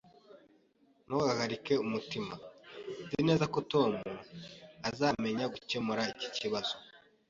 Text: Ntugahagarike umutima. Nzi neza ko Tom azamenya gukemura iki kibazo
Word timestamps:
Ntugahagarike 1.05 1.73
umutima. 1.85 2.33
Nzi 3.05 3.21
neza 3.27 3.45
ko 3.53 3.59
Tom 3.71 3.91
azamenya 4.89 5.45
gukemura 5.53 6.01
iki 6.13 6.29
kibazo 6.37 6.73